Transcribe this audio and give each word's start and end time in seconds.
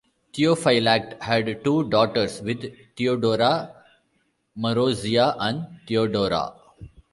Theophylact 0.33 1.21
had 1.21 1.63
two 1.63 1.87
daughters 1.87 2.41
with 2.41 2.73
Theodora: 2.97 3.71
Marozia 4.57 5.35
and 5.37 5.79
Theodora. 5.85 6.53